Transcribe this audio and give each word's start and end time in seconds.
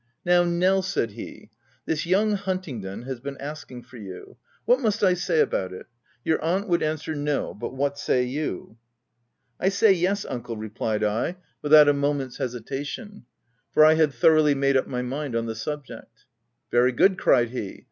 "Now 0.25 0.43
Nel," 0.43 0.81
said 0.81 1.11
he," 1.11 1.51
This 1.85 2.07
young 2.07 2.31
Hunting 2.31 2.81
don 2.81 3.03
has 3.03 3.19
been 3.19 3.37
asking 3.37 3.83
for 3.83 3.97
you: 3.97 4.37
what 4.65 4.79
must 4.79 5.03
I 5.03 5.13
say 5.13 5.41
about 5.41 5.71
it? 5.71 5.85
Your 6.25 6.41
aunt 6.43 6.67
would 6.67 6.81
answer 6.81 7.13
c 7.13 7.19
No 7.19 7.53
■— 7.55 7.59
but 7.59 7.67
w 7.69 7.83
r 7.83 7.91
hatsay 7.91 8.27
you?"" 8.27 8.77
I 9.59 9.69
say 9.69 9.91
yes, 9.91 10.25
uncle/' 10.25 10.57
replied 10.57 11.03
I, 11.03 11.35
without 11.61 11.87
a 11.87 11.91
16 11.91 11.93
THE 11.93 11.93
TENANT 11.93 11.99
moment's 11.99 12.37
hesitation; 12.37 13.25
for 13.71 13.85
I 13.85 13.93
had 13.93 14.11
thoroughly 14.11 14.55
made 14.55 14.75
up 14.75 14.87
my 14.87 15.03
mind 15.03 15.35
on 15.35 15.45
the 15.45 15.53
subject." 15.53 16.25
Very 16.71 16.93
good!? 16.93 17.19
cried 17.19 17.49
he. 17.51 17.79